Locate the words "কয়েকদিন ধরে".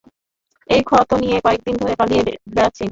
1.45-1.93